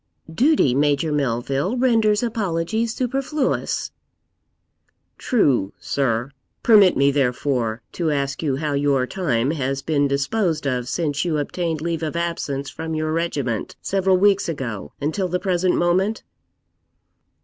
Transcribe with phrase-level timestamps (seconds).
[0.33, 3.91] 'Duty, Major Melville, renders apologies superfluous.'
[5.19, 6.31] 'True, sir;
[6.63, 11.37] permit me, therefore, to ask you how your time has been disposed of since you
[11.37, 16.23] obtained leave of absence from your regiment, several weeks ago, until the present moment?'